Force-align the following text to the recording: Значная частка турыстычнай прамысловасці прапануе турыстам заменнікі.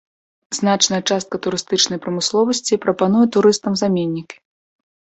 Значная 0.59 0.99
частка 1.11 1.35
турыстычнай 1.49 2.01
прамысловасці 2.07 2.81
прапануе 2.89 3.25
турыстам 3.39 3.81
заменнікі. 3.87 4.35